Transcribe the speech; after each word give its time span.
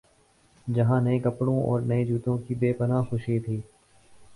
جہاں 0.67 0.99
نئے 1.01 1.19
کپڑوں 1.19 1.59
اورنئے 1.63 2.03
جوتوں 2.05 2.37
کی 2.37 2.55
بے 2.55 2.73
پنا 2.73 2.99
ہ 3.01 3.05
خوشی 3.09 3.39
تھی۔ 3.39 3.59